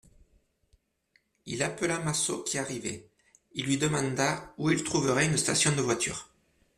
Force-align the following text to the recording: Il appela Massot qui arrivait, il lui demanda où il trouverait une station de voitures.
Il 1.45 1.61
appela 1.61 1.99
Massot 1.99 2.41
qui 2.41 2.57
arrivait, 2.57 3.11
il 3.51 3.67
lui 3.67 3.77
demanda 3.77 4.51
où 4.57 4.71
il 4.71 4.83
trouverait 4.83 5.27
une 5.27 5.37
station 5.37 5.75
de 5.75 5.81
voitures. 5.83 6.27